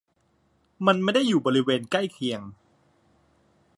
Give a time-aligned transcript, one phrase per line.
[0.85, 2.41] มันไม่ได้อยู่ในบริเวณใกล้เคียง